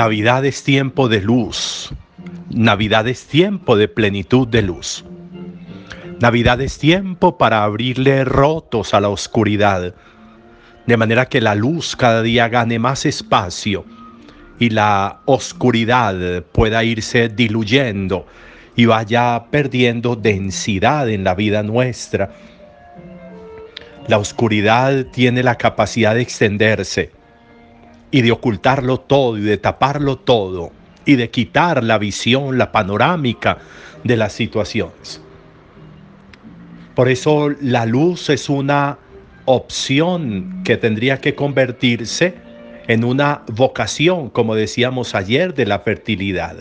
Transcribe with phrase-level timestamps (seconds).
[0.00, 1.90] Navidad es tiempo de luz.
[2.48, 5.04] Navidad es tiempo de plenitud de luz.
[6.20, 9.94] Navidad es tiempo para abrirle rotos a la oscuridad,
[10.86, 13.86] de manera que la luz cada día gane más espacio
[14.58, 18.26] y la oscuridad pueda irse diluyendo
[18.76, 22.34] y vaya perdiendo densidad en la vida nuestra.
[24.06, 27.12] La oscuridad tiene la capacidad de extenderse
[28.10, 30.70] y de ocultarlo todo y de taparlo todo
[31.06, 33.56] y de quitar la visión, la panorámica
[34.04, 35.22] de las situaciones.
[37.00, 38.98] Por eso la luz es una
[39.46, 42.34] opción que tendría que convertirse
[42.88, 46.56] en una vocación, como decíamos ayer, de la fertilidad.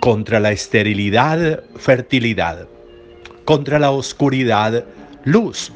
[0.00, 2.68] Contra la esterilidad, fertilidad.
[3.46, 4.84] Contra la oscuridad,
[5.24, 5.72] luz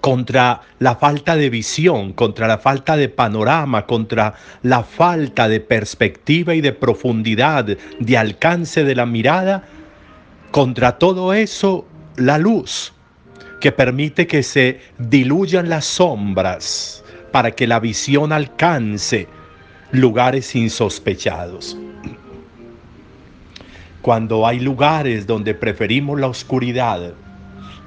[0.00, 6.54] contra la falta de visión, contra la falta de panorama, contra la falta de perspectiva
[6.54, 9.64] y de profundidad, de alcance de la mirada,
[10.50, 12.92] contra todo eso la luz
[13.60, 19.28] que permite que se diluyan las sombras para que la visión alcance
[19.92, 21.76] lugares insospechados.
[24.02, 27.12] Cuando hay lugares donde preferimos la oscuridad,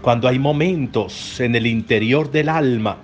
[0.02, 2.98] cuando hay momentos en el interior del alma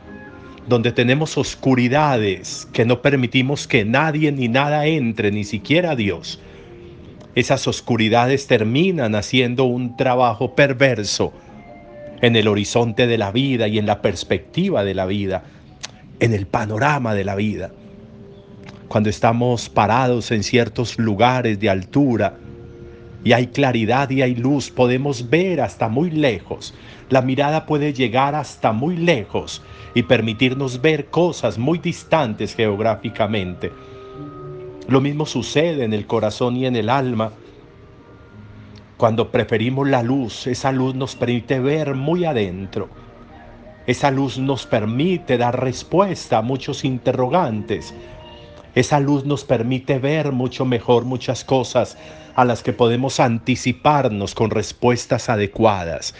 [0.67, 6.39] donde tenemos oscuridades que no permitimos que nadie ni nada entre, ni siquiera Dios,
[7.39, 11.33] esas oscuridades terminan haciendo un trabajo perverso
[12.21, 15.43] en el horizonte de la vida y en la perspectiva de la vida,
[16.19, 17.71] en el panorama de la vida.
[18.89, 22.37] Cuando estamos parados en ciertos lugares de altura,
[23.23, 26.73] y hay claridad y hay luz, podemos ver hasta muy lejos.
[27.09, 29.61] La mirada puede llegar hasta muy lejos
[29.93, 33.71] y permitirnos ver cosas muy distantes geográficamente.
[34.89, 37.33] Lo mismo sucede en el corazón y en el alma.
[38.97, 42.89] Cuando preferimos la luz, esa luz nos permite ver muy adentro.
[43.85, 47.93] Esa luz nos permite dar respuesta a muchos interrogantes.
[48.73, 51.95] Esa luz nos permite ver mucho mejor muchas cosas
[52.33, 56.15] a las que podemos anticiparnos con respuestas adecuadas.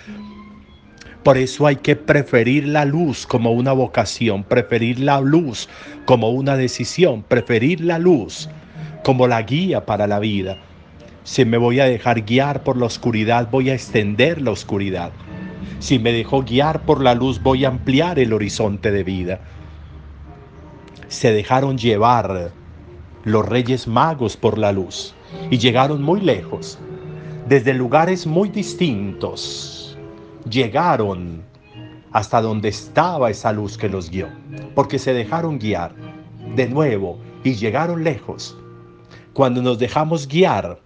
[1.23, 5.67] Por eso hay que preferir la luz como una vocación, preferir la luz
[6.05, 8.47] como una decisión, preferir la luz
[9.03, 10.57] como la guía para la vida.
[11.23, 15.11] Si me voy a dejar guiar por la oscuridad, voy a extender la oscuridad.
[15.79, 19.39] Si me dejo guiar por la luz, voy a ampliar el horizonte de vida.
[21.07, 22.51] Se dejaron llevar
[23.23, 25.13] los reyes magos por la luz
[25.49, 26.79] y llegaron muy lejos,
[27.47, 29.97] desde lugares muy distintos.
[30.49, 31.43] Llegaron
[32.11, 34.27] hasta donde estaba esa luz que los guió,
[34.75, 35.93] porque se dejaron guiar
[36.55, 38.57] de nuevo y llegaron lejos.
[39.33, 40.79] Cuando nos dejamos guiar,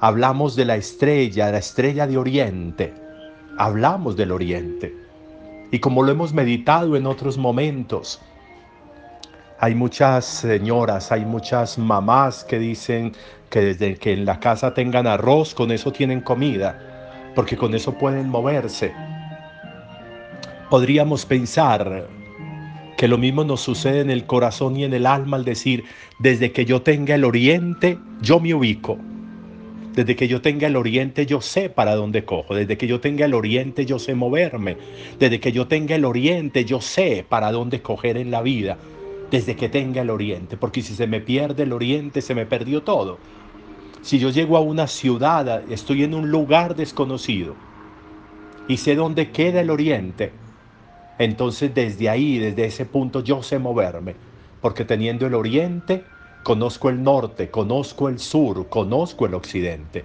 [0.00, 2.94] hablamos de la estrella, la estrella de Oriente,
[3.58, 4.94] hablamos del Oriente.
[5.70, 8.20] Y como lo hemos meditado en otros momentos,
[9.58, 13.12] hay muchas señoras, hay muchas mamás que dicen
[13.48, 17.94] que desde que en la casa tengan arroz, con eso tienen comida, porque con eso
[17.94, 18.92] pueden moverse.
[20.68, 22.06] Podríamos pensar
[23.04, 25.84] que lo mismo nos sucede en el corazón y en el alma al decir,
[26.18, 28.96] desde que yo tenga el oriente, yo me ubico.
[29.94, 32.54] Desde que yo tenga el oriente yo sé para dónde cojo.
[32.54, 34.78] Desde que yo tenga el oriente yo sé moverme.
[35.18, 38.78] Desde que yo tenga el oriente yo sé para dónde coger en la vida
[39.30, 42.84] desde que tenga el oriente, porque si se me pierde el oriente, se me perdió
[42.84, 43.18] todo.
[44.00, 47.54] Si yo llego a una ciudad, estoy en un lugar desconocido
[48.66, 50.32] y sé dónde queda el oriente,
[51.18, 54.14] entonces desde ahí, desde ese punto, yo sé moverme,
[54.60, 56.04] porque teniendo el oriente,
[56.42, 60.04] conozco el norte, conozco el sur, conozco el occidente,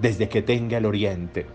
[0.00, 1.46] desde que tenga el oriente.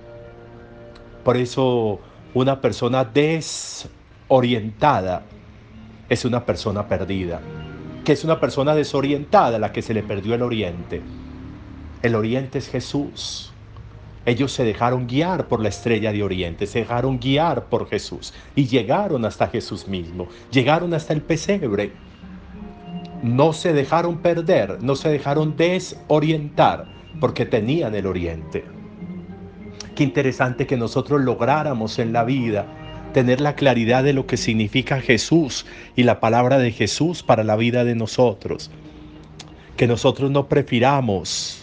[1.23, 1.99] Por eso
[2.33, 5.23] una persona desorientada
[6.09, 7.39] es una persona perdida,
[8.03, 11.01] que es una persona desorientada la que se le perdió el oriente.
[12.01, 13.53] El oriente es Jesús.
[14.25, 18.67] Ellos se dejaron guiar por la estrella de oriente, se dejaron guiar por Jesús y
[18.67, 21.91] llegaron hasta Jesús mismo, llegaron hasta el pesebre.
[23.23, 26.87] No se dejaron perder, no se dejaron desorientar
[27.19, 28.63] porque tenían el oriente.
[29.95, 32.65] Qué interesante que nosotros lográramos en la vida
[33.13, 35.65] tener la claridad de lo que significa Jesús
[35.95, 38.71] y la palabra de Jesús para la vida de nosotros.
[39.77, 41.60] Que nosotros no prefiramos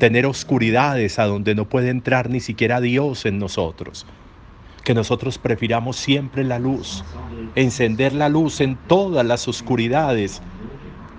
[0.00, 4.06] tener oscuridades a donde no puede entrar ni siquiera Dios en nosotros.
[4.82, 7.04] Que nosotros prefiramos siempre la luz,
[7.54, 10.40] encender la luz en todas las oscuridades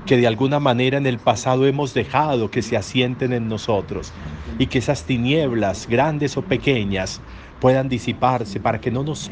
[0.07, 4.11] que de alguna manera en el pasado hemos dejado que se asienten en nosotros
[4.57, 7.21] y que esas tinieblas, grandes o pequeñas,
[7.59, 9.29] puedan disiparse para que no nos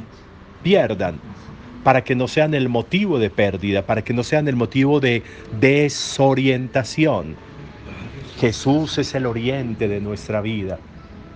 [0.61, 1.19] pierdan,
[1.83, 5.23] para que no sean el motivo de pérdida, para que no sean el motivo de
[5.59, 7.48] desorientación.
[8.39, 10.79] Jesús es el oriente de nuestra vida.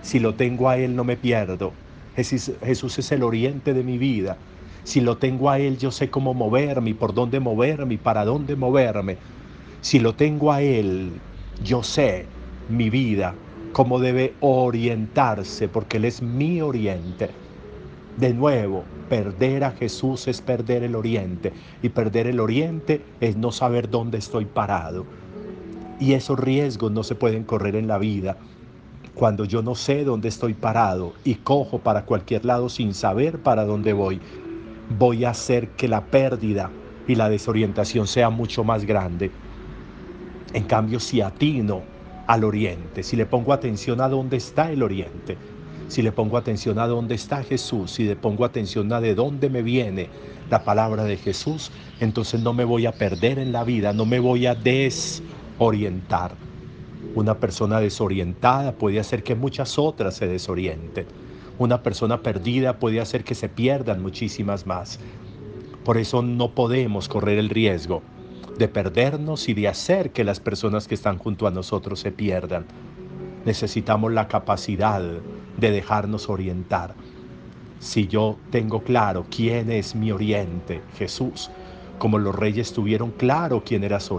[0.00, 1.74] Si lo tengo a Él no me pierdo.
[2.16, 4.38] Jesús, es el oriente de mi vida.
[4.84, 9.18] Si lo tengo a Él, yo sé cómo moverme por dónde moverme para dónde moverme.
[9.82, 11.20] Si lo tengo a Él,
[11.58, 12.26] yo sé
[12.68, 13.34] mi vida,
[13.70, 17.30] cómo debe orientarse, porque Él es mi oriente.
[18.16, 21.52] De nuevo, perder a Jesús es perder el oriente.
[21.82, 25.10] Y perder el oriente es no saber dónde estoy parado.
[26.04, 28.36] Y esos riesgos no se pueden correr en la vida
[29.14, 33.64] cuando yo no sé dónde estoy parado y cojo para cualquier lado sin saber para
[33.64, 34.20] dónde voy,
[34.98, 36.70] voy a hacer que la pérdida
[37.08, 39.30] y la desorientación sea mucho más grande.
[40.52, 41.80] En cambio, si atino
[42.26, 45.38] al oriente, si le pongo atención a dónde está el oriente,
[45.88, 49.48] si le pongo atención a dónde está Jesús, si le pongo atención a de dónde
[49.48, 50.10] me viene
[50.50, 54.20] la palabra de Jesús, entonces no me voy a perder en la vida, no me
[54.20, 54.54] voy a
[55.54, 56.32] desorientar.
[57.14, 61.06] Una persona desorientada puede hacer que muchas otras se desorienten.
[61.58, 64.98] Una persona perdida puede hacer que se pierdan muchísimas más.
[65.84, 68.02] Por eso no podemos correr el riesgo
[68.58, 72.64] de perdernos y de hacer que las personas que están junto a nosotros se pierdan.
[73.44, 75.02] Necesitamos la capacidad
[75.56, 76.94] de dejarnos orientar.
[77.80, 81.50] Si yo tengo claro quién es mi oriente, Jesús,
[81.98, 84.14] como los reyes tuvieron claro quién era su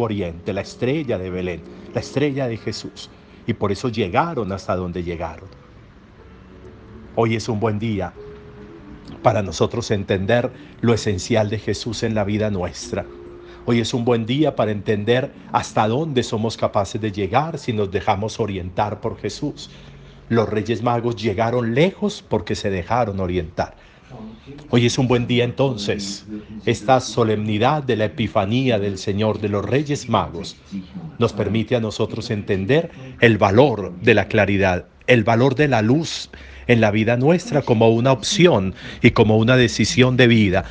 [0.00, 1.62] oriente, la estrella de Belén,
[1.94, 3.10] la estrella de Jesús,
[3.46, 5.48] y por eso llegaron hasta donde llegaron.
[7.16, 8.12] Hoy es un buen día
[9.22, 13.04] para nosotros entender lo esencial de Jesús en la vida nuestra.
[13.66, 17.90] Hoy es un buen día para entender hasta dónde somos capaces de llegar si nos
[17.90, 19.70] dejamos orientar por Jesús.
[20.28, 23.76] Los reyes magos llegaron lejos porque se dejaron orientar.
[24.70, 26.26] Hoy es un buen día entonces.
[26.66, 30.56] Esta solemnidad de la Epifanía del Señor de los Reyes Magos
[31.18, 32.90] nos permite a nosotros entender
[33.20, 36.30] el valor de la claridad, el valor de la luz
[36.66, 40.64] en la vida nuestra como una opción y como una decisión de vida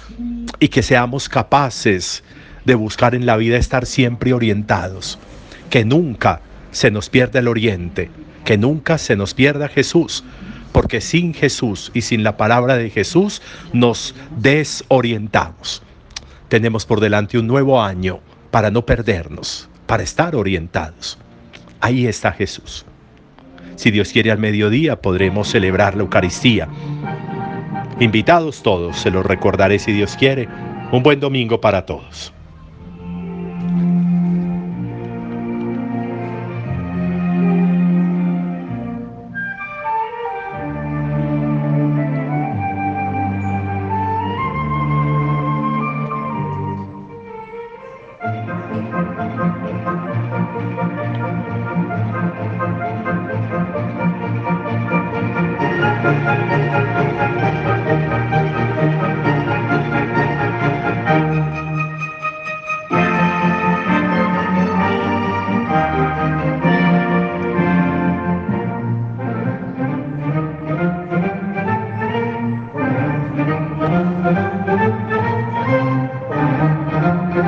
[0.59, 2.23] y que seamos capaces
[2.65, 5.17] de buscar en la vida estar siempre orientados,
[5.69, 6.41] que nunca
[6.71, 8.11] se nos pierda el oriente,
[8.45, 10.23] que nunca se nos pierda Jesús,
[10.77, 13.41] porque sin Jesús y sin la palabra de Jesús
[13.73, 15.81] nos desorientamos.
[16.49, 18.19] Tenemos por delante un nuevo año
[18.51, 21.17] para no perdernos, para estar orientados.
[21.79, 22.85] Ahí está Jesús.
[23.75, 26.67] Si Dios quiere al mediodía podremos celebrar la Eucaristía.
[27.99, 30.47] Invitados todos, se los recordaré si Dios quiere.
[30.91, 32.31] Un buen domingo para todos.